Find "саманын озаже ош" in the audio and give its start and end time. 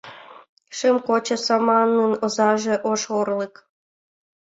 1.45-3.01